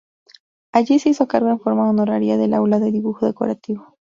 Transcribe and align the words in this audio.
Allí 0.73 0.97
se 0.97 1.09
hizo 1.09 1.27
cargo 1.27 1.51
en 1.51 1.59
forma 1.59 1.87
honoraria 1.87 2.35
del 2.35 2.55
aula 2.55 2.79
de 2.79 2.89
dibujo 2.91 3.27
decorativo. 3.27 3.99